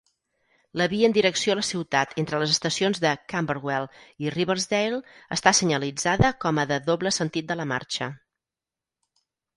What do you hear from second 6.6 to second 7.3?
a de doble